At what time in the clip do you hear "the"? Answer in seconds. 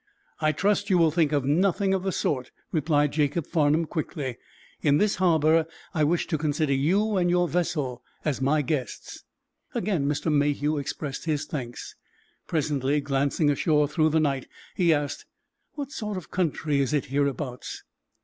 2.01-2.11, 14.09-14.19